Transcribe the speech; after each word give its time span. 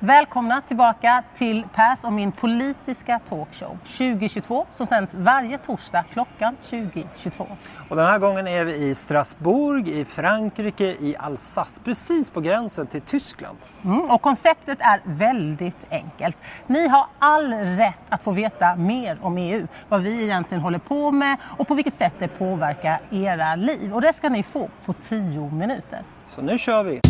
Välkomna 0.00 0.60
tillbaka 0.60 1.22
till 1.34 1.64
Pers 1.74 2.04
och 2.04 2.12
min 2.12 2.32
politiska 2.32 3.20
talkshow 3.28 3.78
2022 3.84 4.66
som 4.74 4.86
sänds 4.86 5.14
varje 5.14 5.58
torsdag 5.58 6.04
klockan 6.12 6.56
20.22. 6.62 7.46
Och 7.88 7.96
den 7.96 8.06
här 8.06 8.18
gången 8.18 8.46
är 8.46 8.64
vi 8.64 8.74
i 8.74 8.94
Strasbourg 8.94 9.88
i 9.88 10.04
Frankrike 10.04 10.84
i 10.84 11.16
Alsace, 11.18 11.80
precis 11.84 12.30
på 12.30 12.40
gränsen 12.40 12.86
till 12.86 13.00
Tyskland. 13.00 13.58
Mm, 13.84 14.10
och 14.10 14.22
konceptet 14.22 14.78
är 14.80 15.00
väldigt 15.04 15.86
enkelt. 15.90 16.36
Ni 16.66 16.88
har 16.88 17.06
all 17.18 17.52
rätt 17.52 17.94
att 18.08 18.22
få 18.22 18.30
veta 18.30 18.76
mer 18.76 19.18
om 19.22 19.38
EU, 19.38 19.66
vad 19.88 20.02
vi 20.02 20.22
egentligen 20.22 20.62
håller 20.62 20.78
på 20.78 21.10
med 21.10 21.36
och 21.42 21.68
på 21.68 21.74
vilket 21.74 21.94
sätt 21.94 22.14
det 22.18 22.28
påverkar 22.28 23.00
era 23.10 23.56
liv. 23.56 23.94
Och 23.94 24.00
det 24.00 24.12
ska 24.12 24.28
ni 24.28 24.42
få 24.42 24.68
på 24.84 24.92
10 24.92 25.50
minuter. 25.50 26.00
Så 26.26 26.42
nu 26.42 26.58
kör 26.58 26.82
vi! 26.82 27.07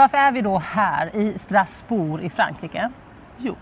Varför 0.00 0.18
är 0.18 0.32
vi 0.32 0.42
då 0.42 0.58
här 0.58 1.16
i 1.16 1.38
Strasbourg 1.38 2.24
i 2.24 2.30
Frankrike? 2.30 2.90
Jo, 3.38 3.56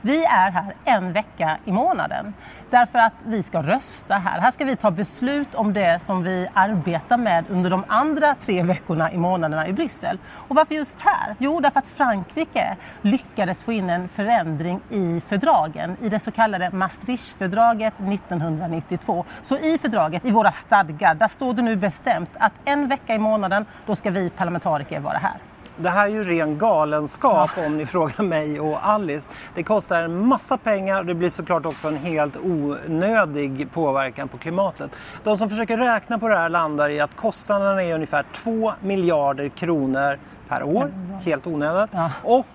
vi 0.00 0.24
är 0.24 0.50
här 0.50 0.74
en 0.84 1.12
vecka 1.12 1.56
i 1.64 1.72
månaden 1.72 2.34
därför 2.70 2.98
att 2.98 3.12
vi 3.26 3.42
ska 3.42 3.62
rösta 3.62 4.14
här. 4.14 4.40
Här 4.40 4.50
ska 4.50 4.64
vi 4.64 4.76
ta 4.76 4.90
beslut 4.90 5.54
om 5.54 5.72
det 5.72 6.02
som 6.02 6.22
vi 6.22 6.48
arbetar 6.54 7.16
med 7.16 7.44
under 7.48 7.70
de 7.70 7.84
andra 7.86 8.34
tre 8.34 8.62
veckorna 8.62 9.12
i 9.12 9.16
månaderna 9.18 9.68
i 9.68 9.72
Bryssel. 9.72 10.18
Och 10.48 10.56
varför 10.56 10.74
just 10.74 11.00
här? 11.00 11.36
Jo, 11.38 11.60
därför 11.60 11.78
att 11.78 11.88
Frankrike 11.88 12.76
lyckades 13.02 13.62
få 13.62 13.72
in 13.72 13.90
en 13.90 14.08
förändring 14.08 14.80
i 14.90 15.20
fördragen, 15.20 15.96
i 16.02 16.08
det 16.08 16.18
så 16.18 16.30
kallade 16.30 16.70
Maastrichtfördraget 16.70 17.94
1992. 18.00 19.24
Så 19.42 19.56
i 19.56 19.78
fördraget, 19.78 20.24
i 20.24 20.30
våra 20.30 20.52
stadgar, 20.52 21.14
där 21.14 21.28
står 21.28 21.54
det 21.54 21.62
nu 21.62 21.76
bestämt 21.76 22.30
att 22.38 22.52
en 22.64 22.88
vecka 22.88 23.14
i 23.14 23.18
månaden, 23.18 23.66
då 23.86 23.94
ska 23.94 24.10
vi 24.10 24.30
parlamentariker 24.30 25.00
vara 25.00 25.18
här. 25.18 25.51
Det 25.76 25.88
här 25.88 26.04
är 26.04 26.12
ju 26.12 26.24
ren 26.24 26.58
galenskap 26.58 27.50
ja. 27.56 27.66
om 27.66 27.76
ni 27.76 27.86
frågar 27.86 28.22
mig 28.22 28.60
och 28.60 28.88
Alice. 28.88 29.28
Det 29.54 29.62
kostar 29.62 30.02
en 30.02 30.26
massa 30.26 30.56
pengar 30.56 30.98
och 30.98 31.06
det 31.06 31.14
blir 31.14 31.30
såklart 31.30 31.66
också 31.66 31.88
en 31.88 31.96
helt 31.96 32.36
onödig 32.36 33.72
påverkan 33.72 34.28
på 34.28 34.38
klimatet. 34.38 34.90
De 35.24 35.38
som 35.38 35.50
försöker 35.50 35.78
räkna 35.78 36.18
på 36.18 36.28
det 36.28 36.36
här 36.36 36.48
landar 36.48 36.88
i 36.88 37.00
att 37.00 37.16
kostnaderna 37.16 37.82
är 37.82 37.94
ungefär 37.94 38.24
2 38.34 38.72
miljarder 38.80 39.48
kronor 39.48 40.18
per 40.48 40.62
år, 40.62 40.92
helt 41.24 41.46
onödigt. 41.46 41.90
Ja. 41.92 42.10
Och 42.22 42.46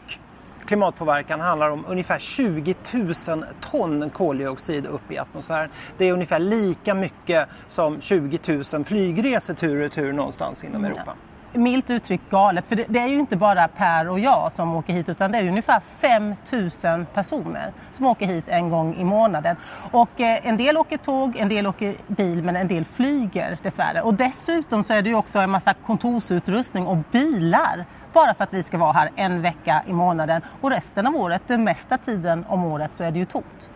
klimatpåverkan 0.65 1.39
handlar 1.39 1.69
om 1.69 1.85
ungefär 1.87 2.19
20 2.19 2.75
000 3.27 3.45
ton 3.61 4.09
koldioxid 4.09 4.87
upp 4.87 5.11
i 5.11 5.17
atmosfären. 5.17 5.69
Det 5.97 6.05
är 6.05 6.13
ungefär 6.13 6.39
lika 6.39 6.93
mycket 6.93 7.47
som 7.67 8.01
20 8.01 8.63
000 8.73 8.83
flygresor 8.85 9.53
tur 9.53 9.75
och 9.75 9.81
retur 9.81 10.13
någonstans 10.13 10.63
inom 10.63 10.85
Europa 10.85 11.13
milt 11.57 11.89
uttryckt 11.89 12.29
galet. 12.29 12.67
För 12.67 12.75
det, 12.75 12.85
det, 12.87 12.99
är 12.99 13.07
ju 13.07 13.19
inte 13.19 13.35
bara 13.35 13.67
Per 13.67 14.09
och 14.09 14.19
jag 14.19 14.51
som 14.51 14.75
åker 14.75 14.93
hit 14.93 15.09
utan 15.09 15.31
det 15.31 15.37
är 15.37 15.47
ungefär 15.47 15.79
5 15.79 16.35
000 16.83 17.05
personer 17.05 17.71
som 17.91 18.05
åker 18.05 18.25
hit 18.25 18.43
en 18.47 18.69
gång 18.69 18.95
i 18.95 19.03
månaden. 19.03 19.55
Och 19.91 20.21
eh, 20.21 20.47
en 20.47 20.57
del 20.57 20.77
åker 20.77 20.97
tåg, 20.97 21.35
en 21.37 21.49
del 21.49 21.67
åker 21.67 21.95
bil 22.07 22.43
men 22.43 22.55
en 22.55 22.67
del 22.67 22.85
flyger 22.85 23.57
dessvärre. 23.63 24.01
Och 24.01 24.13
dessutom 24.13 24.83
så 24.83 24.93
är 24.93 25.01
det 25.01 25.09
ju 25.09 25.15
också 25.15 25.39
en 25.39 25.49
massa 25.49 25.73
kontorsutrustning 25.73 26.87
och 26.87 26.97
bilar 27.11 27.85
bara 28.13 28.33
för 28.33 28.43
att 28.43 28.53
vi 28.53 28.63
ska 28.63 28.77
vara 28.77 28.91
här 28.91 29.09
en 29.15 29.41
vecka 29.41 29.83
i 29.87 29.93
månaden 29.93 30.41
och 30.61 30.69
resten 30.69 31.07
av 31.07 31.15
året, 31.15 31.41
den 31.47 31.63
mesta 31.63 31.97
tiden 31.97 32.45
om 32.47 32.63
året 32.63 32.95
så 32.95 33.03
är 33.03 33.11
det 33.11 33.19
ju 33.19 33.25
tomt. 33.25 33.69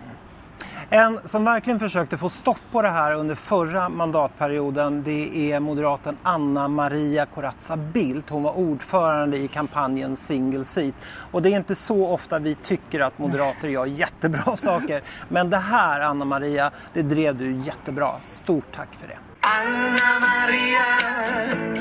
En 0.94 1.20
som 1.26 1.44
verkligen 1.44 1.80
försökte 1.80 2.18
få 2.18 2.30
stopp 2.30 2.62
på 2.72 2.82
det 2.82 2.90
här 2.90 3.16
under 3.16 3.36
förra 3.36 3.90
mandatperioden 3.90 5.04
det 5.04 5.52
är 5.52 5.60
moderaten 5.60 6.18
Anna 6.24 6.68
Maria 6.68 7.26
Corazza 7.26 7.78
Bildt. 7.78 8.30
Hon 8.30 8.44
var 8.44 8.58
ordförande 8.58 9.38
i 9.38 9.48
kampanjen 9.48 10.16
Single 10.16 10.66
Seat. 10.66 10.94
Och 11.32 11.42
det 11.42 11.50
är 11.50 11.58
inte 11.58 11.76
så 11.76 12.08
ofta 12.08 12.40
vi 12.40 12.56
tycker 12.56 13.00
att 13.00 13.20
moderater 13.20 13.68
gör 13.68 13.86
jättebra 13.86 14.42
saker. 14.56 15.02
Men 15.30 15.50
det 15.50 15.58
här 15.58 16.02
Anna 16.02 16.26
Maria, 16.26 16.72
det 16.94 17.02
drev 17.02 17.38
du 17.38 17.52
jättebra. 17.52 18.10
Stort 18.26 18.72
tack 18.76 18.90
för 19.00 19.08
det. 19.08 19.18
Anna 19.40 20.20
Maria, 20.20 21.81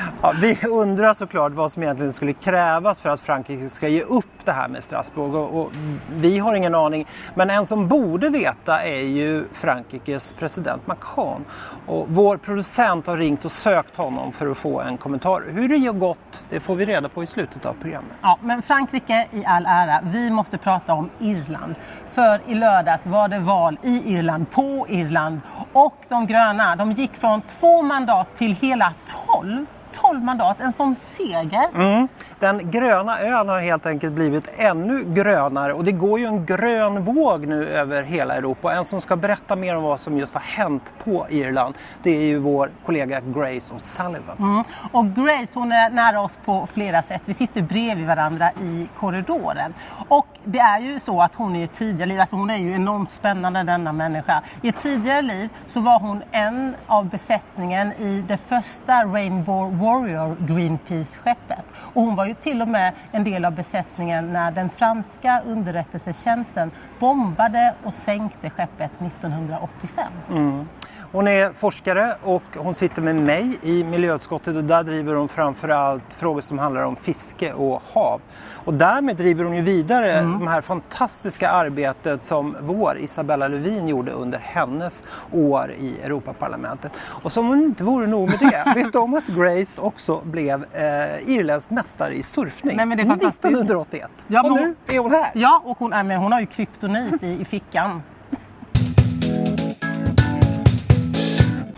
ja, 0.31 0.37
vi 0.41 0.67
undrar 0.67 1.13
såklart 1.13 1.51
vad 1.51 1.71
som 1.71 1.83
egentligen 1.83 2.13
skulle 2.13 2.33
krävas 2.33 3.01
för 3.01 3.09
att 3.09 3.19
Frankrike 3.19 3.69
ska 3.69 3.87
ge 3.87 4.01
upp 4.01 4.25
det 4.45 4.51
här 4.51 4.67
med 4.67 4.83
Strasbourg. 4.83 5.35
Och, 5.35 5.61
och, 5.61 5.71
vi 6.15 6.39
har 6.39 6.55
ingen 6.55 6.75
aning. 6.75 7.07
Men 7.35 7.49
en 7.49 7.65
som 7.65 7.87
borde 7.87 8.29
veta 8.29 8.81
är 8.81 9.03
ju 9.03 9.45
Frankrikes 9.51 10.33
president 10.33 10.87
Macron. 10.87 11.45
Och 11.87 12.05
vår 12.09 12.37
producent 12.37 13.07
har 13.07 13.17
ringt 13.17 13.45
och 13.45 13.51
sökt 13.51 13.97
honom 13.97 14.31
för 14.31 14.47
att 14.47 14.57
få 14.57 14.81
en 14.81 14.97
kommentar. 14.97 15.43
Hur 15.47 15.69
det 15.69 15.87
har 15.87 15.93
gått 15.93 16.43
det 16.49 16.59
får 16.59 16.75
vi 16.75 16.85
reda 16.85 17.09
på 17.09 17.23
i 17.23 17.27
slutet 17.27 17.65
av 17.65 17.73
programmet. 17.73 18.11
Ja, 18.21 18.39
men 18.41 18.61
Frankrike 18.61 19.27
i 19.31 19.45
all 19.45 19.65
ära. 19.65 19.99
Vi 20.03 20.31
måste 20.31 20.57
prata 20.57 20.93
om 20.93 21.09
Irland. 21.19 21.75
För 22.11 22.41
i 22.47 22.55
lördags 22.55 23.05
var 23.05 23.27
det 23.27 23.39
val 23.39 23.77
i 23.83 24.13
Irland, 24.15 24.51
på 24.51 24.85
Irland. 24.89 25.41
Och 25.73 25.95
de 26.09 26.27
gröna, 26.27 26.75
de 26.75 26.91
gick 26.91 27.15
från 27.15 27.41
två 27.41 27.81
mandat 27.81 28.37
till 28.37 28.55
hela 28.55 28.93
tolv. 29.05 29.65
12 29.93 30.23
mandat, 30.23 30.59
en 30.59 30.73
sån 30.73 30.95
seger. 30.95 31.67
Mm. 31.73 32.07
Den 32.41 32.71
gröna 32.71 33.19
ön 33.19 33.49
har 33.49 33.59
helt 33.59 33.85
enkelt 33.85 34.13
blivit 34.13 34.53
ännu 34.57 35.03
grönare 35.07 35.73
och 35.73 35.83
det 35.83 35.91
går 35.91 36.19
ju 36.19 36.25
en 36.25 36.45
grön 36.45 37.03
våg 37.03 37.47
nu 37.47 37.67
över 37.67 38.03
hela 38.03 38.35
Europa. 38.35 38.73
En 38.73 38.85
som 38.85 39.01
ska 39.01 39.15
berätta 39.15 39.55
mer 39.55 39.75
om 39.75 39.83
vad 39.83 39.99
som 39.99 40.17
just 40.17 40.33
har 40.33 40.41
hänt 40.41 40.93
på 41.03 41.25
Irland 41.29 41.75
det 42.03 42.09
är 42.09 42.25
ju 42.25 42.39
vår 42.39 42.69
kollega 42.85 43.19
Grace 43.19 43.73
O'Sullivan. 43.73 44.39
Mm. 44.39 44.63
Och 44.91 45.15
Grace 45.15 45.59
hon 45.59 45.71
är 45.71 45.89
nära 45.89 46.21
oss 46.21 46.39
på 46.45 46.67
flera 46.73 47.01
sätt. 47.01 47.21
Vi 47.25 47.33
sitter 47.33 47.61
bredvid 47.61 48.07
varandra 48.07 48.51
i 48.51 48.87
korridoren. 48.99 49.73
Och 50.07 50.27
det 50.43 50.59
är 50.59 50.79
ju 50.79 50.99
så 50.99 51.21
att 51.21 51.35
hon 51.35 51.55
i 51.55 51.63
ett 51.63 51.73
tidigare 51.73 52.09
liv, 52.09 52.19
alltså 52.19 52.35
hon 52.35 52.49
är 52.49 52.57
ju 52.57 52.75
enormt 52.75 53.11
spännande 53.11 53.63
denna 53.63 53.93
människa. 53.93 54.41
I 54.61 54.69
ett 54.69 54.79
tidigare 54.79 55.21
liv 55.21 55.49
så 55.65 55.79
var 55.79 55.99
hon 55.99 56.23
en 56.31 56.75
av 56.87 57.05
besättningen 57.09 57.93
i 57.93 58.23
det 58.27 58.37
första 58.37 59.03
Rainbow 59.05 59.79
Warrior 59.79 60.35
Greenpeace-skeppet. 60.39 61.65
Och 61.93 62.01
hon 62.01 62.15
var 62.15 62.25
ju 62.31 62.35
till 62.35 62.61
och 62.61 62.67
med 62.67 62.93
en 63.11 63.23
del 63.23 63.45
av 63.45 63.55
besättningen 63.55 64.33
när 64.33 64.51
den 64.51 64.69
franska 64.69 65.41
underrättelsetjänsten 65.45 66.71
bombade 66.99 67.75
och 67.83 67.93
sänkte 67.93 68.49
skeppet 68.49 69.01
1985. 69.01 70.05
Mm. 70.29 70.67
Hon 71.13 71.27
är 71.27 71.53
forskare 71.53 72.15
och 72.23 72.43
hon 72.55 72.73
sitter 72.73 73.01
med 73.01 73.15
mig 73.15 73.59
i 73.61 73.83
miljöutskottet 73.83 74.55
och 74.55 74.63
där 74.63 74.83
driver 74.83 75.15
hon 75.15 75.27
framförallt 75.27 76.13
frågor 76.13 76.41
som 76.41 76.59
handlar 76.59 76.83
om 76.83 76.95
fiske 76.95 77.53
och 77.53 77.81
hav. 77.93 78.21
Och 78.65 78.73
därmed 78.73 79.15
driver 79.15 79.43
hon 79.43 79.55
ju 79.55 79.61
vidare 79.61 80.11
mm. 80.11 80.39
det 80.39 80.49
här 80.49 80.61
fantastiska 80.61 81.49
arbetet 81.49 82.23
som 82.23 82.55
vår 82.61 82.97
Isabella 82.97 83.47
Lövin 83.47 83.87
gjorde 83.87 84.11
under 84.11 84.39
hennes 84.39 85.03
år 85.31 85.73
i 85.79 86.01
Europaparlamentet. 86.03 86.91
Och 86.99 87.31
som 87.31 87.49
om 87.49 87.59
det 87.59 87.65
inte 87.65 87.83
vore 87.83 88.07
nog 88.07 88.29
med 88.29 88.39
det, 88.39 88.73
vet 88.75 88.93
du 88.93 88.99
om 88.99 89.13
att 89.13 89.27
Grace 89.27 89.81
också 89.81 90.21
blev 90.23 90.65
eh, 90.73 91.29
irländsk 91.29 91.69
mästare 91.69 92.13
i 92.13 92.23
surfning 92.23 92.77
Nej, 92.77 92.85
men 92.85 92.97
det 92.97 93.03
är 93.03 93.27
1981? 93.27 94.09
Ja, 94.27 94.43
och 94.43 94.51
nu 94.51 94.75
är 94.87 94.99
hon 94.99 95.11
här! 95.11 95.31
Ja, 95.33 95.61
och 95.65 95.77
hon, 95.77 95.89
men 95.89 96.11
hon 96.11 96.31
har 96.31 96.39
ju 96.39 96.45
kryptonit 96.45 97.23
i, 97.23 97.41
i 97.41 97.45
fickan. 97.45 98.01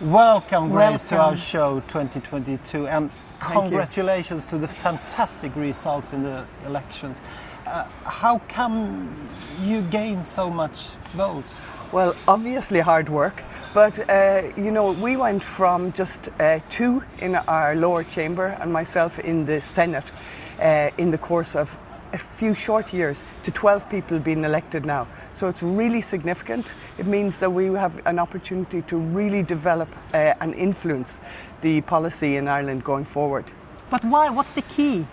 Welcome, 0.03 0.69
Grace, 0.69 1.09
Welcome. 1.09 1.17
to 1.17 1.17
our 1.23 1.37
show 1.37 1.79
2022, 1.87 2.87
and 2.87 3.09
congratulations 3.39 4.45
to 4.47 4.57
the 4.57 4.67
fantastic 4.67 5.55
results 5.55 6.11
in 6.11 6.23
the 6.23 6.45
elections. 6.65 7.21
Uh, 7.65 7.85
how 8.03 8.39
come 8.49 9.15
you 9.61 9.81
gain 9.83 10.25
so 10.25 10.49
much 10.49 10.87
votes? 11.15 11.61
Well, 11.93 12.17
obviously 12.27 12.81
hard 12.81 13.07
work, 13.07 13.43
but 13.73 13.97
uh, 14.09 14.51
you 14.57 14.71
know, 14.71 14.91
we 14.91 15.15
went 15.15 15.41
from 15.41 15.93
just 15.93 16.27
uh, 16.37 16.59
two 16.67 17.01
in 17.19 17.35
our 17.35 17.73
lower 17.73 18.03
chamber 18.03 18.57
and 18.59 18.73
myself 18.73 19.19
in 19.19 19.45
the 19.45 19.61
Senate 19.61 20.11
uh, 20.59 20.89
in 20.97 21.11
the 21.11 21.17
course 21.17 21.55
of 21.55 21.77
a 22.13 22.17
few 22.17 22.53
short 22.53 22.93
years 22.93 23.23
to 23.43 23.51
12 23.51 23.89
people 23.89 24.19
being 24.19 24.43
elected 24.43 24.85
now. 24.85 25.07
So 25.33 25.49
it's 25.49 25.63
really 25.63 26.01
significant. 26.01 26.73
It 26.97 27.07
means 27.07 27.39
that 27.39 27.51
we 27.51 27.65
have 27.73 28.05
an 28.05 28.19
opportunity 28.19 28.83
to 28.83 28.97
really 28.97 29.43
develop 29.43 29.89
uh, 30.13 30.33
and 30.39 30.53
influence 30.53 31.19
the 31.61 31.81
policy 31.81 32.37
in 32.37 32.47
Ireland 32.47 32.83
going 32.83 33.05
forward. 33.05 33.45
But 33.89 34.03
why? 34.05 34.29
What's 34.29 34.53
the 34.53 34.61
key? 34.61 35.05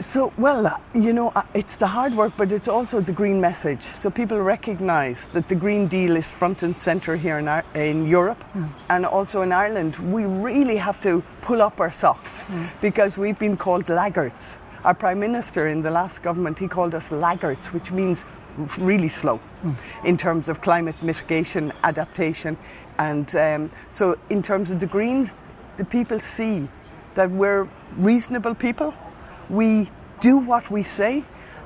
So, 0.00 0.32
well, 0.36 0.66
uh, 0.66 0.78
you 0.92 1.12
know, 1.12 1.30
uh, 1.36 1.42
it's 1.54 1.76
the 1.76 1.86
hard 1.86 2.14
work, 2.14 2.32
but 2.36 2.50
it's 2.50 2.66
also 2.66 3.00
the 3.00 3.12
green 3.12 3.40
message. 3.40 3.82
So 3.82 4.10
people 4.10 4.40
recognise 4.40 5.28
that 5.30 5.48
the 5.48 5.54
Green 5.54 5.86
Deal 5.86 6.16
is 6.16 6.26
front 6.28 6.64
and 6.64 6.74
centre 6.74 7.16
here 7.16 7.38
in, 7.38 7.46
Ar- 7.46 7.64
in 7.74 8.08
Europe 8.08 8.42
and 8.90 9.06
also 9.06 9.42
in 9.42 9.52
Ireland. 9.52 9.96
We 10.12 10.24
really 10.24 10.78
have 10.78 11.00
to 11.02 11.22
pull 11.42 11.62
up 11.62 11.78
our 11.78 11.92
socks 11.92 12.44
because 12.80 13.16
we've 13.16 13.38
been 13.38 13.56
called 13.56 13.88
laggards. 13.88 14.58
Our 14.84 14.94
Prime 14.94 15.18
Minister 15.18 15.66
in 15.66 15.80
the 15.80 15.90
last 15.90 16.22
government, 16.22 16.58
he 16.58 16.68
called 16.68 16.94
us 16.94 17.10
laggards, 17.10 17.72
which 17.72 17.90
means 17.90 18.26
really 18.78 19.08
slow 19.08 19.40
in 20.04 20.18
terms 20.18 20.50
of 20.50 20.60
climate 20.60 21.02
mitigation, 21.02 21.72
adaptation. 21.82 22.58
And 22.98 23.34
um, 23.34 23.70
so, 23.88 24.18
in 24.28 24.42
terms 24.42 24.70
of 24.70 24.80
the 24.80 24.86
Greens, 24.86 25.38
the 25.78 25.86
people 25.86 26.20
see 26.20 26.68
that 27.14 27.30
we're 27.30 27.66
reasonable 27.96 28.54
people. 28.54 28.94
We 29.48 29.88
do 30.20 30.36
what 30.36 30.70
we 30.70 30.82
say, 30.82 31.24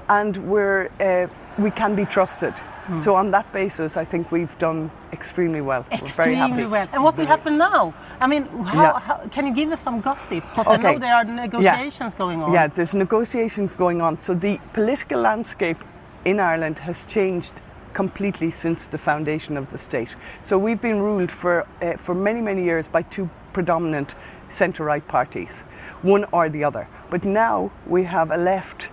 and 0.08 0.36
we're, 0.48 0.88
uh, 1.00 1.26
we 1.58 1.72
can 1.72 1.96
be 1.96 2.04
trusted. 2.04 2.54
So, 2.96 3.14
on 3.16 3.30
that 3.32 3.52
basis, 3.52 3.96
I 3.96 4.04
think 4.04 4.32
we've 4.32 4.56
done 4.58 4.90
extremely 5.12 5.60
well. 5.60 5.84
we're 5.90 5.98
very 5.98 6.34
happy. 6.34 6.52
Extremely 6.52 6.66
well. 6.66 6.88
And 6.92 7.04
what 7.04 7.16
will 7.16 7.26
happen 7.26 7.58
now? 7.58 7.92
I 8.22 8.26
mean, 8.26 8.44
how, 8.64 8.82
Yeah. 8.82 8.98
how, 8.98 9.16
can 9.30 9.46
you 9.46 9.54
give 9.54 9.70
us 9.72 9.80
some 9.80 10.00
gossip? 10.00 10.42
Because 10.50 10.66
I 10.66 10.76
know 10.76 10.98
there 10.98 11.14
are 11.14 11.24
negotiations 11.24 12.14
going 12.14 12.42
on. 12.42 12.52
Yeah, 12.52 12.66
there's 12.68 12.94
negotiations 12.94 13.74
going 13.74 14.00
on. 14.00 14.18
So 14.20 14.34
the 14.34 14.58
political 14.72 15.20
landscape 15.20 15.78
in 16.24 16.40
Ireland 16.40 16.78
has 16.80 17.04
changed 17.04 17.60
completely 17.92 18.50
since 18.50 18.86
the 18.86 18.98
foundation 18.98 19.56
of 19.56 19.68
the 19.70 19.78
state. 19.78 20.14
So 20.42 20.56
we've 20.56 20.80
been 20.80 21.00
ruled 21.00 21.32
for 21.32 21.66
uh, 21.82 21.96
for 21.96 22.14
many 22.14 22.40
many 22.40 22.62
years 22.64 22.88
by 22.88 23.02
two 23.02 23.28
predominant 23.52 24.14
centre-right 24.48 25.06
parties, 25.08 25.64
one 26.02 26.24
or 26.32 26.48
the 26.48 26.64
other. 26.64 26.86
But 27.10 27.24
now 27.24 27.70
we 27.86 28.04
have 28.04 28.30
a 28.30 28.36
left 28.36 28.90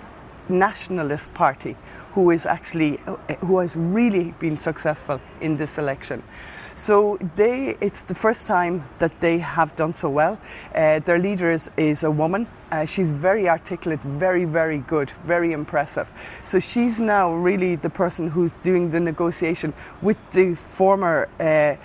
nationalist 0.50 1.33
party 1.33 1.75
who 2.15 2.31
is 2.31 2.45
actually 2.45 2.97
who 3.41 3.59
has 3.59 3.75
really 3.75 4.33
been 4.39 4.57
successful 4.57 5.19
in 5.41 5.57
this 5.57 5.77
election. 5.77 6.23
So 6.77 7.17
they, 7.35 7.77
it's 7.79 8.01
the 8.01 8.15
first 8.15 8.47
time 8.47 8.83
that 9.00 9.21
they 9.21 9.38
have 9.38 9.75
done 9.77 9.94
so 9.94 10.09
well. 10.09 10.38
Uh, 10.73 11.00
their 11.00 11.19
leader 11.19 11.50
is, 11.50 11.71
is 11.77 12.03
a 12.03 12.12
woman. 12.12 12.47
Uh, 12.69 12.85
she's 12.85 13.09
very 13.09 13.47
articulate, 13.47 14.01
very, 14.01 14.44
very 14.44 14.79
good, 14.79 15.09
very 15.25 15.53
impressive. 15.53 16.12
So 16.44 16.59
she's 16.59 17.00
now 17.00 17.33
really 17.33 17.75
the 17.75 17.89
person 17.89 18.29
who's 18.29 18.51
doing 18.61 18.91
the 18.91 19.00
negotiation 19.00 19.73
with 20.01 20.18
the 20.31 20.56
former, 20.56 21.29
uh, 21.39 21.75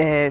uh, 0.00 0.30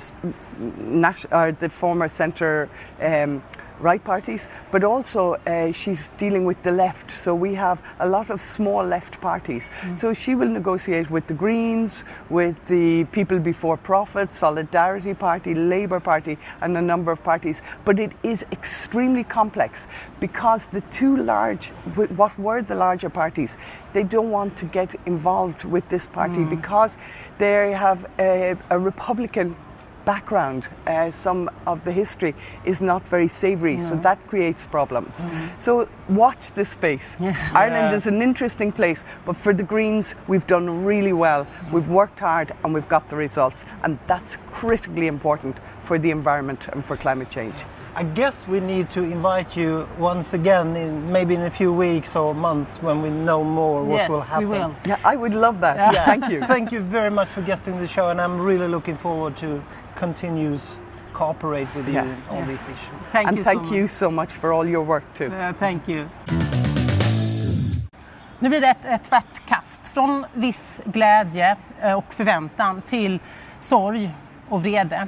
the 1.51 1.69
former 1.71 2.07
centre 2.09 2.69
um, 2.99 3.41
right 3.79 4.03
parties, 4.03 4.47
but 4.71 4.83
also 4.83 5.33
uh, 5.33 5.71
she's 5.71 6.09
dealing 6.17 6.45
with 6.45 6.61
the 6.63 6.71
left. 6.71 7.11
So 7.11 7.33
we 7.33 7.53
have 7.55 7.81
a 7.99 8.07
lot 8.07 8.29
of 8.29 8.41
small 8.41 8.85
left 8.85 9.21
parties. 9.21 9.69
So 9.95 10.13
she 10.13 10.35
will 10.35 10.49
negotiate 10.49 11.09
with 11.09 11.27
the 11.27 11.33
Greens, 11.33 12.03
with 12.29 12.55
the 12.65 13.05
People 13.05 13.39
Before 13.39 13.77
Profit, 13.77 14.33
Solidarity 14.33 15.13
Party, 15.13 15.55
Labour 15.55 15.99
Party, 15.99 16.37
and 16.61 16.77
a 16.77 16.81
number 16.81 17.11
of 17.11 17.23
parties. 17.23 17.61
But 17.85 17.99
it 17.99 18.11
is 18.23 18.45
extremely 18.51 19.23
complex 19.23 19.87
because 20.19 20.67
the 20.67 20.81
two 20.81 21.17
large, 21.17 21.69
what 22.15 22.37
were 22.37 22.61
the 22.61 22.75
larger 22.75 23.09
parties, 23.09 23.57
they 23.93 24.03
don't 24.03 24.31
want 24.31 24.55
to 24.57 24.65
get 24.65 24.95
involved 25.05 25.63
with 25.63 25.87
this 25.89 26.07
party 26.07 26.43
because 26.43 26.97
they 27.37 27.71
have 27.71 28.09
a, 28.19 28.55
a 28.69 28.77
Republican 28.77 29.55
background, 30.13 30.61
uh, 30.87 31.11
some 31.11 31.49
of 31.65 31.77
the 31.83 31.91
history 31.91 32.33
is 32.65 32.81
not 32.81 33.01
very 33.15 33.27
savoury, 33.27 33.77
so 33.89 33.95
that 34.07 34.19
creates 34.31 34.65
problems. 34.65 35.15
So 35.57 35.87
watch 36.09 36.51
this 36.53 36.69
space. 36.69 37.15
Yes. 37.29 37.51
Ireland 37.53 37.91
Yeah. 37.91 37.97
is 37.97 38.07
an 38.07 38.21
interesting 38.21 38.71
place, 38.71 39.03
but 39.25 39.35
for 39.35 39.53
the 39.53 39.63
Greens, 39.63 40.15
we've 40.27 40.47
done 40.47 40.83
really 40.83 41.13
well. 41.13 41.45
We've 41.71 41.89
worked 41.89 42.19
hard 42.19 42.51
and 42.63 42.73
we've 42.73 42.89
got 42.89 43.07
the 43.07 43.15
results, 43.15 43.65
and 43.83 43.99
that's 44.07 44.37
critically 44.51 45.07
important 45.07 45.57
for 45.83 45.99
the 45.99 46.11
environment 46.11 46.67
and 46.71 46.83
for 46.83 46.97
climate 46.97 47.29
change. 47.29 47.55
I 47.95 48.03
guess 48.03 48.47
we 48.47 48.59
need 48.59 48.89
to 48.91 49.03
invite 49.03 49.57
you 49.57 49.87
once 49.97 50.33
again, 50.33 50.75
in, 50.75 51.11
maybe 51.11 51.35
in 51.35 51.41
a 51.41 51.51
few 51.51 51.73
weeks 51.73 52.15
or 52.15 52.33
months 52.33 52.81
when 52.81 53.01
we 53.01 53.09
know 53.09 53.43
more 53.43 53.83
what 53.83 53.95
yes, 53.97 54.09
will 54.09 54.21
happen. 54.21 54.49
we 54.49 54.57
will. 54.57 54.75
Yeah, 54.85 54.99
I 55.03 55.15
would 55.15 55.35
love 55.35 55.59
that. 55.61 55.93
Yeah. 55.93 56.05
Thank 56.05 56.29
you. 56.29 56.39
Thank 56.55 56.71
you 56.71 56.79
very 56.79 57.11
much 57.11 57.27
for 57.29 57.41
guesting 57.41 57.77
the 57.79 57.87
show, 57.87 58.09
and 58.09 58.19
I'm 58.21 58.39
really 58.39 58.67
looking 58.67 58.95
forward 58.97 59.35
to 59.37 59.63
continues 59.95 60.75
cooperate 61.19 61.67
with 61.75 61.87
you 61.87 61.93
Yeah. 61.95 62.05
in 62.07 62.15
all 62.29 62.37
Yeah. 62.37 62.47
these 62.47 62.63
issues. 62.65 63.03
Thank 63.11 63.27
and 63.27 63.37
you 63.37 63.43
thank 63.43 63.67
so 63.67 63.75
you 63.75 63.81
much. 63.81 63.91
so 63.91 64.11
much 64.11 64.29
for 64.31 64.51
all 64.53 64.67
your 64.69 64.85
work 64.85 65.03
too. 65.17 65.25
Uh, 65.27 65.53
thank 65.59 65.87
you. 65.89 66.05
Nu 68.39 68.49
blir 68.49 68.61
det 68.61 68.67
ett, 68.67 68.85
ett 68.85 69.03
tvärt 69.03 69.47
kast 69.47 69.87
från 69.93 70.25
viss 70.33 70.81
glädje 70.85 71.55
eh, 71.81 71.93
och 71.93 72.13
förväntan 72.13 72.81
till 72.81 73.19
sorg 73.61 74.11
och 74.49 74.61
vrede. 74.63 75.07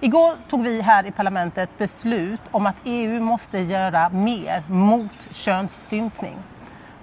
Igår 0.00 0.34
tog 0.48 0.62
vi 0.62 0.80
här 0.80 1.06
i 1.06 1.10
parlamentet 1.10 1.78
beslut 1.78 2.40
om 2.50 2.66
att 2.66 2.76
EU 2.84 3.20
måste 3.20 3.58
göra 3.58 4.08
mer 4.08 4.62
mot 4.68 5.28
könsstympning. 5.30 6.36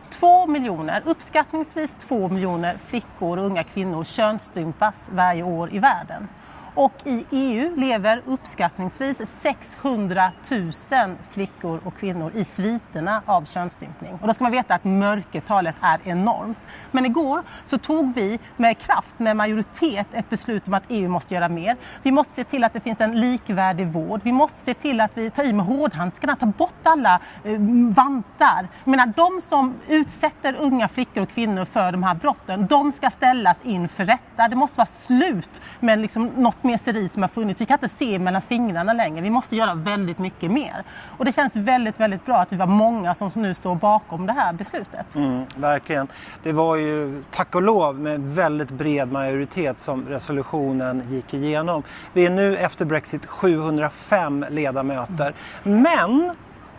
Två 0.09 0.47
miljoner, 0.47 1.01
uppskattningsvis 1.05 1.95
två 1.99 2.29
miljoner 2.29 2.77
flickor 2.77 3.39
och 3.39 3.45
unga 3.45 3.63
kvinnor 3.63 4.03
könsstympas 4.03 5.09
varje 5.11 5.43
år 5.43 5.69
i 5.73 5.79
världen. 5.79 6.27
Och 6.75 6.93
i 7.05 7.25
EU 7.31 7.75
lever 7.75 8.21
uppskattningsvis 8.25 9.21
600 9.41 10.31
000 10.51 10.71
flickor 11.31 11.79
och 11.83 11.97
kvinnor 11.97 12.31
i 12.35 12.45
sviterna 12.45 13.21
av 13.25 13.45
könsstympning. 13.45 14.13
Och 14.21 14.27
då 14.27 14.33
ska 14.33 14.43
man 14.43 14.51
veta 14.51 14.75
att 14.75 14.83
mörkertalet 14.83 15.75
är 15.81 15.99
enormt. 16.03 16.57
Men 16.91 17.05
igår 17.05 17.43
så 17.65 17.77
tog 17.77 18.13
vi 18.13 18.39
med 18.57 18.77
kraft, 18.77 19.19
med 19.19 19.35
majoritet, 19.35 20.07
ett 20.13 20.29
beslut 20.29 20.67
om 20.67 20.73
att 20.73 20.83
EU 20.87 21.09
måste 21.09 21.33
göra 21.33 21.49
mer. 21.49 21.77
Vi 22.03 22.11
måste 22.11 22.33
se 22.33 22.43
till 22.43 22.63
att 22.63 22.73
det 22.73 22.79
finns 22.79 23.01
en 23.01 23.19
likvärdig 23.21 23.87
vård. 23.87 24.21
Vi 24.23 24.31
måste 24.31 24.65
se 24.65 24.73
till 24.73 25.01
att 25.01 25.17
vi 25.17 25.29
tar 25.29 25.43
i 25.43 25.53
med 25.53 25.65
hårdhandskarna, 25.65 26.35
tar 26.35 26.47
bort 26.47 26.75
alla 26.83 27.19
eh, 27.43 27.59
vantar. 27.89 28.67
Jag 28.83 28.91
menar, 28.91 29.13
de 29.15 29.41
som 29.41 29.73
utsätter 29.87 30.55
unga 30.59 30.87
flickor 30.87 31.23
och 31.23 31.29
kvinnor 31.29 31.65
för 31.65 31.91
de 31.91 32.03
här 32.03 32.15
brotten, 32.15 32.67
de 32.67 32.91
ska 32.91 33.09
ställas 33.09 33.57
inför 33.63 34.05
rätta. 34.05 34.47
Det 34.47 34.55
måste 34.55 34.77
vara 34.77 34.85
slut 34.85 35.61
med 35.79 35.99
liksom 35.99 36.25
något 36.25 36.62
meseri 36.63 37.09
som 37.09 37.23
har 37.23 37.29
funnits. 37.29 37.61
Vi 37.61 37.65
kan 37.65 37.75
inte 37.83 37.95
se 37.95 38.19
mellan 38.19 38.41
fingrarna 38.41 38.93
längre. 38.93 39.21
Vi 39.21 39.29
måste 39.29 39.55
göra 39.55 39.75
väldigt 39.75 40.19
mycket 40.19 40.51
mer. 40.51 40.83
Och 41.17 41.25
det 41.25 41.31
känns 41.31 41.55
väldigt, 41.55 41.99
väldigt 41.99 42.25
bra 42.25 42.37
att 42.37 42.53
vi 42.53 42.57
var 42.57 42.67
många 42.67 43.15
som 43.15 43.31
nu 43.35 43.53
står 43.53 43.75
bakom 43.75 44.25
det 44.25 44.33
här 44.33 44.53
beslutet. 44.53 45.15
Mm, 45.15 45.45
verkligen. 45.55 46.07
Det 46.43 46.51
var 46.51 46.75
ju 46.75 47.23
tack 47.31 47.55
och 47.55 47.61
lov 47.61 47.99
med 47.99 48.21
väldigt 48.21 48.71
bred 48.71 49.11
majoritet 49.11 49.79
som 49.79 50.07
resolutionen 50.07 51.03
gick 51.09 51.33
igenom. 51.33 51.83
Vi 52.13 52.25
är 52.25 52.29
nu 52.29 52.57
efter 52.57 52.85
Brexit 52.85 53.25
705 53.25 54.45
ledamöter. 54.49 55.33
Men 55.63 56.31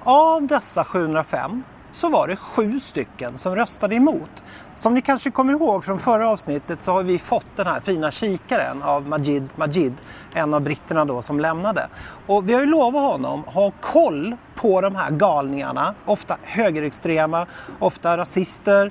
av 0.05 0.47
dessa 0.47 0.85
705 0.85 1.62
så 1.95 2.09
var 2.09 2.29
det 2.29 2.37
sju 2.37 2.81
stycken 2.81 3.39
som 3.39 3.57
röstade 3.57 3.95
emot. 3.95 4.43
Som 4.77 4.95
ni 4.95 5.01
kanske 5.01 5.31
kommer 5.31 5.53
ihåg 5.53 5.85
från 5.85 5.99
förra 5.99 6.29
avsnittet 6.29 6.83
så 6.83 6.93
har 6.93 7.03
vi 7.03 7.19
fått 7.19 7.47
den 7.57 7.67
här 7.67 7.81
fina 7.81 8.11
kikaren 8.11 8.83
av 8.83 9.09
Majid 9.09 9.49
Majid, 9.57 9.93
en 10.35 10.55
av 10.55 10.61
britterna 10.61 11.05
då 11.05 11.23
som 11.23 11.41
lämnade. 11.41 11.89
Och 12.27 12.49
vi 12.49 12.53
har 12.53 12.61
ju 12.61 12.67
lovat 12.67 13.13
honom 13.13 13.45
ha 13.47 13.73
koll 13.81 14.37
på 14.55 14.81
de 14.81 14.97
här 14.97 15.11
galningarna, 15.11 15.95
ofta 16.05 16.37
högerextrema, 16.43 17.47
ofta 17.79 18.17
rasister. 18.17 18.91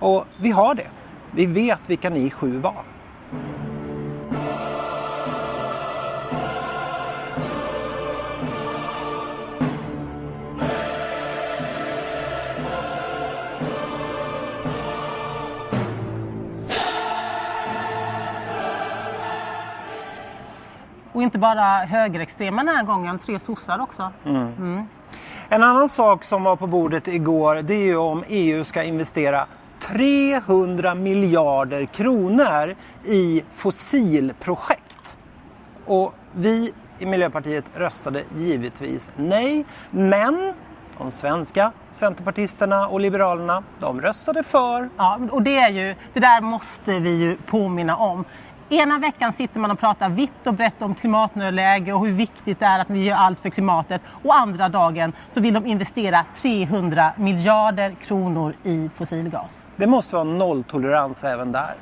Och 0.00 0.24
vi 0.36 0.50
har 0.50 0.74
det. 0.74 0.88
Vi 1.30 1.46
vet 1.46 1.80
vilka 1.86 2.10
ni 2.10 2.30
sju 2.30 2.58
var. 2.58 2.97
Och 21.18 21.22
inte 21.22 21.38
bara 21.38 21.84
högerextrema 21.84 22.64
den 22.64 22.76
här 22.76 22.84
gången, 22.84 23.18
tre 23.18 23.38
sossar 23.38 23.80
också. 23.80 24.12
En 25.48 25.62
annan 25.62 25.88
sak 25.88 26.24
som 26.24 26.44
var 26.44 26.56
på 26.56 26.66
bordet 26.66 27.08
igår 27.08 27.54
det 27.54 27.74
är 27.74 27.84
ju 27.84 27.96
om 27.96 28.24
EU 28.28 28.64
ska 28.64 28.82
investera 28.82 29.46
300 29.78 30.94
miljarder 30.94 31.86
kronor 31.86 32.76
i 33.04 33.44
fossilprojekt. 33.54 35.18
Och 35.86 36.14
vi 36.34 36.72
i 36.98 37.06
Miljöpartiet 37.06 37.64
röstade 37.74 38.22
givetvis 38.36 39.10
nej. 39.16 39.64
Men 39.90 40.54
de 40.98 41.10
svenska 41.10 41.72
centerpartisterna 41.92 42.88
och 42.88 43.00
liberalerna 43.00 43.62
de 43.80 44.00
röstade 44.00 44.42
för. 44.42 44.88
Ja, 44.96 45.18
och 45.30 45.42
det, 45.42 45.58
är 45.58 45.68
ju, 45.68 45.94
det 46.12 46.20
där 46.20 46.40
måste 46.40 47.00
vi 47.00 47.16
ju 47.16 47.36
påminna 47.36 47.96
om. 47.96 48.24
Ena 48.70 48.98
veckan 48.98 49.32
sitter 49.32 49.60
man 49.60 49.70
och 49.70 49.78
pratar 49.78 50.10
vitt 50.10 50.46
och 50.46 50.54
brett 50.54 50.82
om 50.82 50.94
klimatnödläge 50.94 51.92
och 51.92 52.06
hur 52.06 52.12
viktigt 52.12 52.60
det 52.60 52.66
är 52.66 52.78
att 52.78 52.90
vi 52.90 53.04
gör 53.04 53.16
allt 53.16 53.40
för 53.40 53.50
klimatet. 53.50 54.02
Och 54.22 54.36
andra 54.36 54.68
dagen 54.68 55.12
så 55.28 55.40
vill 55.40 55.54
de 55.54 55.66
investera 55.66 56.24
300 56.36 57.12
miljarder 57.16 57.90
kronor 57.90 58.54
i 58.64 58.90
fossilgas. 58.94 59.64
Det 59.76 59.86
måste 59.86 60.14
vara 60.14 60.24
nolltolerans 60.24 61.24
även 61.24 61.52
där. 61.52 61.74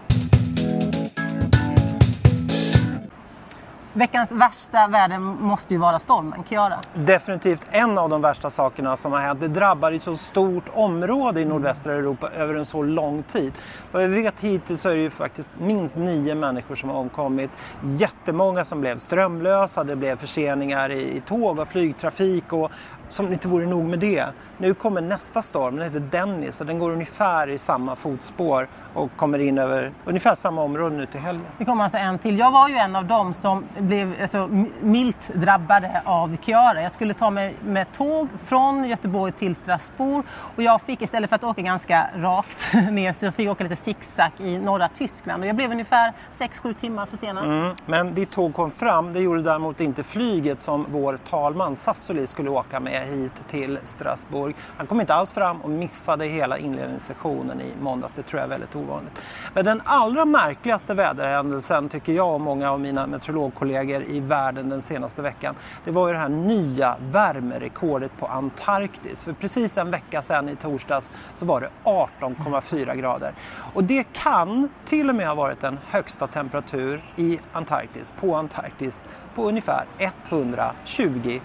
Veckans 3.96 4.32
värsta 4.32 4.88
väder 4.88 5.18
måste 5.18 5.74
ju 5.74 5.80
vara 5.80 5.98
stormen 5.98 6.44
Kiara. 6.48 6.78
Definitivt 6.94 7.68
en 7.70 7.98
av 7.98 8.08
de 8.08 8.20
värsta 8.20 8.50
sakerna 8.50 8.96
som 8.96 9.12
har 9.12 9.20
hänt. 9.20 9.40
Det 9.40 9.48
drabbar 9.48 9.92
ett 9.92 10.02
så 10.02 10.16
stort 10.16 10.64
område 10.74 11.40
i 11.40 11.44
nordvästra 11.44 11.94
Europa 11.94 12.30
över 12.36 12.54
en 12.54 12.64
så 12.64 12.82
lång 12.82 13.22
tid. 13.22 13.52
Vad 13.92 14.02
vi 14.02 14.22
vet 14.22 14.40
hittills 14.40 14.80
så 14.80 14.88
är 14.88 14.94
det 14.94 15.02
ju 15.02 15.10
faktiskt 15.10 15.50
minst 15.58 15.96
nio 15.96 16.34
människor 16.34 16.74
som 16.74 16.88
har 16.88 16.96
omkommit. 16.96 17.50
Jättemånga 17.84 18.64
som 18.64 18.80
blev 18.80 18.98
strömlösa, 18.98 19.84
det 19.84 19.96
blev 19.96 20.16
förseningar 20.16 20.90
i 20.90 21.22
tåg 21.26 21.58
och 21.58 21.68
flygtrafik 21.68 22.52
och 22.52 22.70
som 23.08 23.32
inte 23.32 23.48
vore 23.48 23.66
nog 23.66 23.84
med 23.84 23.98
det. 23.98 24.26
Nu 24.58 24.74
kommer 24.74 25.00
nästa 25.00 25.42
storm, 25.42 25.76
den 25.76 25.84
heter 25.84 26.00
Dennis 26.00 26.60
och 26.60 26.66
den 26.66 26.78
går 26.78 26.90
ungefär 26.90 27.48
i 27.48 27.58
samma 27.58 27.96
fotspår 27.96 28.68
och 28.94 29.10
kommer 29.16 29.38
in 29.38 29.58
över 29.58 29.92
ungefär 30.04 30.34
samma 30.34 30.62
område 30.62 30.96
nu 30.96 31.06
till 31.06 31.20
helgen. 31.20 31.46
Det 31.58 31.64
kommer 31.64 31.84
alltså 31.84 31.98
en 31.98 32.18
till. 32.18 32.38
Jag 32.38 32.50
var 32.50 32.68
ju 32.68 32.74
en 32.74 32.96
av 32.96 33.04
dem 33.04 33.34
som 33.34 33.64
blev 33.78 34.14
alltså, 34.22 34.48
milt 34.80 35.30
drabbade 35.34 36.02
av 36.04 36.36
Kiara. 36.40 36.82
Jag 36.82 36.92
skulle 36.92 37.14
ta 37.14 37.30
mig 37.30 37.54
med 37.64 37.92
tåg 37.92 38.28
från 38.44 38.84
Göteborg 38.84 39.32
till 39.32 39.56
Strasbourg 39.56 40.24
och 40.30 40.62
jag 40.62 40.80
fick 40.80 41.02
istället 41.02 41.30
för 41.30 41.36
att 41.36 41.44
åka 41.44 41.62
ganska 41.62 42.06
rakt 42.16 42.74
ner 42.90 43.12
så 43.12 43.24
jag 43.24 43.34
fick 43.34 43.48
åka 43.48 43.64
lite 43.64 43.76
zigzag 43.76 44.30
i 44.38 44.58
norra 44.58 44.88
Tyskland 44.88 45.42
och 45.42 45.48
jag 45.48 45.56
blev 45.56 45.70
ungefär 45.70 46.12
6-7 46.32 46.72
timmar 46.72 47.06
försenad. 47.06 47.44
Mm, 47.44 47.76
men 47.86 48.14
ditt 48.14 48.30
tåg 48.30 48.54
kom 48.54 48.70
fram, 48.70 49.12
det 49.12 49.20
gjorde 49.20 49.42
däremot 49.42 49.80
inte 49.80 50.02
flyget 50.02 50.60
som 50.60 50.86
vår 50.90 51.18
talman 51.30 51.76
Sassoli 51.76 52.26
skulle 52.26 52.50
åka 52.50 52.80
med 52.80 52.95
hit 53.04 53.32
till 53.48 53.78
Strasbourg. 53.84 54.54
Han 54.76 54.86
kom 54.86 55.00
inte 55.00 55.14
alls 55.14 55.32
fram 55.32 55.60
och 55.60 55.70
missade 55.70 56.24
hela 56.24 56.58
inledningssessionen 56.58 57.60
i 57.60 57.72
måndags. 57.80 58.14
Det 58.14 58.22
tror 58.22 58.40
jag 58.40 58.44
är 58.44 58.50
väldigt 58.50 58.76
ovanligt. 58.76 59.22
Men 59.54 59.64
den 59.64 59.82
allra 59.84 60.24
märkligaste 60.24 60.94
väderhändelsen 60.94 61.88
tycker 61.88 62.12
jag 62.12 62.34
och 62.34 62.40
många 62.40 62.70
av 62.70 62.80
mina 62.80 63.06
meteorologkollegor 63.06 64.02
i 64.02 64.20
världen 64.20 64.68
den 64.68 64.82
senaste 64.82 65.22
veckan. 65.22 65.54
Det 65.84 65.90
var 65.90 66.06
ju 66.08 66.12
det 66.12 66.18
här 66.20 66.28
nya 66.28 66.96
värmerekordet 67.00 68.10
på 68.18 68.26
Antarktis. 68.26 69.24
För 69.24 69.32
precis 69.32 69.78
en 69.78 69.90
vecka 69.90 70.22
sedan 70.22 70.48
i 70.48 70.56
torsdags 70.56 71.10
så 71.34 71.46
var 71.46 71.60
det 71.60 71.68
18,4 71.84 72.94
grader. 72.94 73.32
Och 73.74 73.84
det 73.84 74.06
kan 74.12 74.68
till 74.84 75.08
och 75.08 75.14
med 75.14 75.28
ha 75.28 75.34
varit 75.34 75.60
den 75.60 75.78
högsta 75.88 76.26
temperatur 76.26 77.00
i 77.16 77.40
Antarktis, 77.52 78.14
på 78.20 78.34
Antarktis 78.34 79.04
på 79.36 79.48
ungefär 79.48 79.84
120 79.98 81.40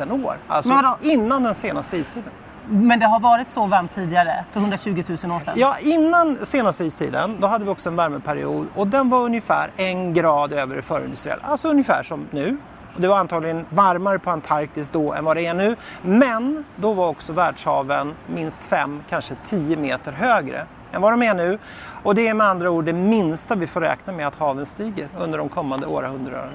000 0.00 0.24
år. 0.24 0.36
Alltså 0.48 0.91
innan 1.00 1.42
den 1.42 1.54
senaste 1.54 1.96
istiden. 1.96 2.32
Men 2.68 3.00
det 3.00 3.06
har 3.06 3.20
varit 3.20 3.50
så 3.50 3.66
varmt 3.66 3.92
tidigare, 3.92 4.44
för 4.50 4.60
120 4.60 4.90
000 4.90 5.36
år 5.36 5.40
sedan? 5.40 5.54
Ja, 5.56 5.76
innan 5.80 6.46
senaste 6.46 6.84
istiden 6.84 7.36
då 7.40 7.46
hade 7.46 7.64
vi 7.64 7.70
också 7.70 7.88
en 7.88 7.96
värmeperiod 7.96 8.66
och 8.74 8.86
den 8.86 9.08
var 9.08 9.20
ungefär 9.20 9.70
en 9.76 10.14
grad 10.14 10.52
över 10.52 10.76
det 10.76 10.82
förindustriella. 10.82 11.42
Alltså 11.42 11.68
ungefär 11.68 12.02
som 12.02 12.26
nu. 12.30 12.56
Det 12.96 13.08
var 13.08 13.18
antagligen 13.18 13.66
varmare 13.70 14.18
på 14.18 14.30
Antarktis 14.30 14.90
då 14.90 15.12
än 15.12 15.24
vad 15.24 15.36
det 15.36 15.46
är 15.46 15.54
nu. 15.54 15.76
Men 16.02 16.64
då 16.76 16.92
var 16.92 17.08
också 17.08 17.32
världshaven 17.32 18.14
minst 18.34 18.62
5, 18.62 19.02
kanske 19.08 19.34
10 19.44 19.76
meter 19.76 20.12
högre 20.12 20.66
än 20.92 21.02
vad 21.02 21.12
de 21.12 21.22
är 21.22 21.34
nu. 21.34 21.58
Och 22.02 22.14
det 22.14 22.28
är 22.28 22.34
med 22.34 22.46
andra 22.46 22.70
ord 22.70 22.84
det 22.84 22.92
minsta 22.92 23.54
vi 23.54 23.66
får 23.66 23.80
räkna 23.80 24.12
med 24.12 24.26
att 24.26 24.36
haven 24.36 24.66
stiger 24.66 25.08
under 25.18 25.38
de 25.38 25.48
kommande 25.48 25.86
århundradena. 25.86 26.52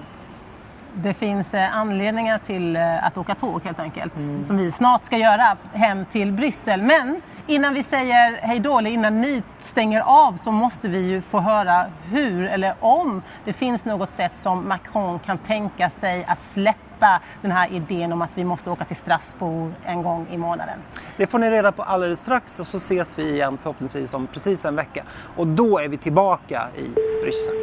Det 1.03 1.13
finns 1.13 1.53
eh, 1.53 1.77
anledningar 1.77 2.37
till 2.37 2.75
eh, 2.75 3.05
att 3.05 3.17
åka 3.17 3.35
tåg 3.35 3.63
helt 3.63 3.79
enkelt. 3.79 4.17
Mm. 4.17 4.43
Som 4.43 4.57
vi 4.57 4.71
snart 4.71 5.05
ska 5.05 5.17
göra 5.17 5.57
hem 5.73 6.05
till 6.05 6.31
Bryssel. 6.31 6.81
Men 6.81 7.21
innan 7.47 7.73
vi 7.73 7.83
säger 7.83 8.37
hej 8.41 8.59
då, 8.59 8.77
eller 8.77 8.89
innan 8.89 9.21
ni 9.21 9.43
stänger 9.59 10.01
av 10.01 10.37
så 10.37 10.51
måste 10.51 10.87
vi 10.87 11.07
ju 11.07 11.21
få 11.21 11.39
höra 11.39 11.85
hur 12.11 12.47
eller 12.47 12.73
om 12.79 13.21
det 13.45 13.53
finns 13.53 13.85
något 13.85 14.11
sätt 14.11 14.37
som 14.37 14.67
Macron 14.67 15.19
kan 15.19 15.37
tänka 15.37 15.89
sig 15.89 16.25
att 16.27 16.43
släppa 16.43 17.21
den 17.41 17.51
här 17.51 17.73
idén 17.73 18.13
om 18.13 18.21
att 18.21 18.37
vi 18.37 18.43
måste 18.43 18.69
åka 18.69 18.85
till 18.85 18.95
Strasbourg 18.95 19.73
en 19.85 20.03
gång 20.03 20.27
i 20.31 20.37
månaden. 20.37 20.79
Det 21.17 21.27
får 21.27 21.39
ni 21.39 21.49
reda 21.49 21.71
på 21.71 21.83
alldeles 21.83 22.21
strax 22.21 22.59
och 22.59 22.67
så 22.67 22.77
ses 22.77 23.19
vi 23.19 23.29
igen 23.29 23.57
förhoppningsvis 23.61 24.13
om 24.13 24.27
precis 24.27 24.65
en 24.65 24.75
vecka. 24.75 25.03
Och 25.35 25.47
då 25.47 25.79
är 25.79 25.87
vi 25.87 25.97
tillbaka 25.97 26.67
i 26.75 26.93
Bryssel. 27.23 27.55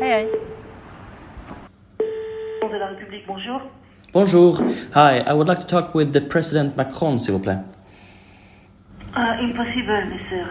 Hej 0.00 0.10
hej! 0.10 0.53
De 2.74 2.78
la 2.80 2.88
République, 2.88 3.24
bonjour. 3.26 3.60
Bonjour. 4.12 4.58
Hi, 4.94 5.20
I 5.20 5.32
would 5.32 5.46
like 5.46 5.60
to 5.60 5.66
talk 5.66 5.94
with 5.94 6.12
the 6.12 6.20
President 6.20 6.76
Macron, 6.76 7.18
s'il 7.18 7.34
vous 7.34 7.40
plaît. 7.42 7.58
Uh, 9.16 9.38
impossible, 9.40 10.04
monsieur. 10.10 10.46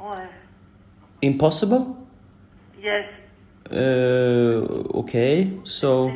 Ouais. 0.00 0.28
Impossible? 1.22 1.96
Yes. 2.80 3.06
Uh, 3.70 4.98
okay, 5.00 5.50
so 5.64 6.10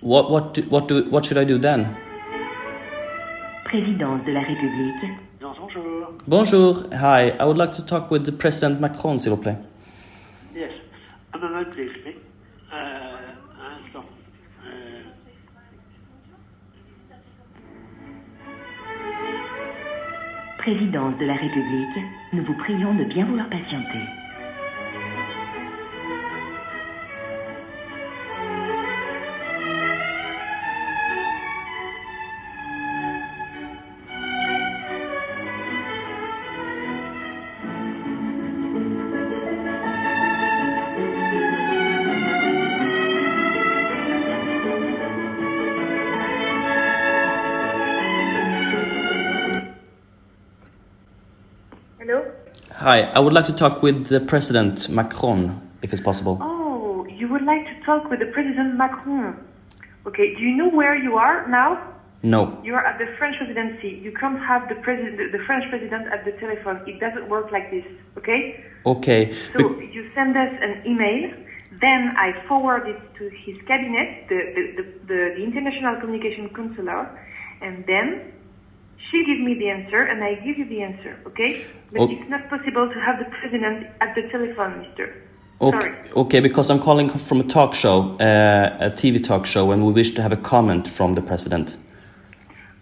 what 0.00 0.30
what 0.30 0.52
do, 0.52 0.62
what 0.68 0.88
do 0.88 1.08
what 1.10 1.24
should 1.24 1.38
I 1.38 1.44
do 1.44 1.58
then? 1.58 1.86
Présidence 3.64 4.24
de 4.26 4.32
la 4.32 4.40
République. 4.40 5.18
Bonjour. 5.40 6.12
Bonjour. 6.26 6.82
Hi, 6.92 7.30
I 7.38 7.44
would 7.44 7.56
like 7.56 7.72
to 7.74 7.82
talk 7.82 8.10
with 8.10 8.24
the 8.24 8.32
President 8.32 8.80
Macron, 8.80 9.18
s'il 9.18 9.30
vous 9.30 9.40
plaît. 9.40 9.56
Yes. 10.54 10.72
A 11.32 11.38
moment, 11.38 11.70
please. 11.72 12.21
Présidence 20.62 21.18
de 21.18 21.26
la 21.26 21.34
République, 21.34 21.98
nous 22.32 22.44
vous 22.44 22.54
prions 22.54 22.94
de 22.94 23.02
bien 23.02 23.24
vouloir 23.24 23.48
patienter. 23.48 23.98
Hi, 52.82 53.02
I 53.14 53.20
would 53.20 53.32
like 53.32 53.46
to 53.46 53.52
talk 53.52 53.80
with 53.80 54.06
the 54.06 54.18
President 54.18 54.88
Macron, 54.88 55.70
if 55.82 55.92
it's 55.92 56.02
possible. 56.02 56.38
Oh, 56.42 57.06
you 57.06 57.28
would 57.28 57.42
like 57.42 57.64
to 57.64 57.80
talk 57.86 58.10
with 58.10 58.18
the 58.18 58.26
President 58.26 58.74
Macron. 58.74 59.38
Okay, 60.04 60.34
do 60.34 60.42
you 60.42 60.56
know 60.56 60.68
where 60.68 60.96
you 60.96 61.14
are 61.14 61.46
now? 61.46 61.78
No. 62.24 62.60
You 62.64 62.74
are 62.74 62.84
at 62.84 62.98
the 62.98 63.06
French 63.18 63.36
presidency. 63.38 64.00
You 64.02 64.10
can't 64.10 64.40
have 64.40 64.68
the 64.68 64.74
president, 64.82 65.30
the 65.30 65.38
French 65.46 65.62
president 65.70 66.08
at 66.12 66.24
the 66.24 66.32
telephone. 66.32 66.82
It 66.88 66.98
doesn't 66.98 67.28
work 67.28 67.52
like 67.52 67.70
this. 67.70 67.84
Okay? 68.18 68.64
Okay. 68.84 69.32
So 69.52 69.78
you 69.78 70.10
send 70.16 70.36
us 70.36 70.50
an 70.60 70.82
email. 70.84 71.30
Then 71.80 72.10
I 72.18 72.34
forward 72.48 72.88
it 72.88 72.98
to 73.18 73.30
his 73.46 73.62
cabinet, 73.68 74.26
the, 74.28 74.40
the, 74.56 74.62
the, 74.76 74.82
the, 75.06 75.34
the 75.36 75.42
International 75.44 76.00
Communication 76.00 76.48
Counselor, 76.48 77.06
and 77.60 77.86
then 77.86 78.32
she 79.10 79.24
give 79.24 79.40
me 79.40 79.54
the 79.54 79.68
answer 79.68 80.02
and 80.02 80.22
I 80.22 80.34
give 80.36 80.58
you 80.58 80.66
the 80.66 80.82
answer, 80.82 81.16
okay? 81.26 81.64
But 81.92 82.00
Oh. 82.02 82.10
it's 82.10 82.28
not 82.28 82.48
possible 82.48 82.88
to 82.88 82.98
have 83.00 83.18
the 83.18 83.26
president 83.36 83.86
at 84.00 84.14
the 84.14 84.22
telephone, 84.30 84.72
mister. 84.82 85.14
Okay, 85.60 85.78
Sorry. 85.78 85.94
okay, 86.16 86.40
because 86.40 86.70
I'm 86.70 86.80
calling 86.80 87.08
from 87.08 87.40
a 87.40 87.44
talk 87.44 87.74
show, 87.74 88.16
uh, 88.18 88.86
a 88.88 88.90
TV 88.90 89.22
talk 89.22 89.46
show, 89.46 89.70
and 89.70 89.86
we 89.86 89.92
wish 89.92 90.10
to 90.14 90.22
have 90.22 90.32
a 90.32 90.36
comment 90.36 90.88
from 90.88 91.14
the 91.14 91.22
President. 91.22 91.76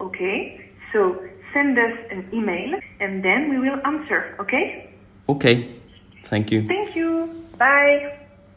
Okay, 0.01 0.71
so 0.93 1.21
send 1.53 1.79
us 1.79 1.93
an 2.11 2.27
email 2.33 2.79
and 3.01 3.23
then 3.23 3.51
we 3.51 3.59
will 3.59 3.79
answer, 3.85 4.35
okay? 4.41 4.89
Okay, 5.29 5.69
thank 6.25 6.51
you. 6.51 6.67
Thank 6.67 6.97
you. 6.97 7.29
Bye. 7.59 8.17